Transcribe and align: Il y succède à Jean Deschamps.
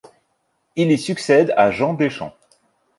Il 0.75 0.91
y 0.91 0.97
succède 0.97 1.53
à 1.55 1.69
Jean 1.69 1.93
Deschamps. 1.93 2.33